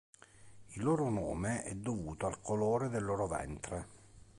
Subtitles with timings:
[0.73, 3.85] Il loro nome è dovuto al colore del loro ventre.